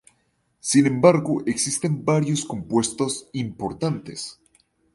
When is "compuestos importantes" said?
2.43-4.41